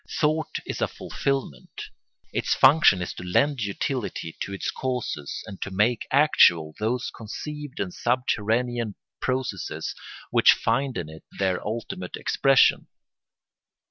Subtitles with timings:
[0.19, 1.79] Thought is a fulfilment;
[2.33, 7.79] its function is to lend utility to its causes and to make actual those conceived
[7.79, 9.93] and subterranean processes
[10.31, 12.87] which find in it their ultimate expression.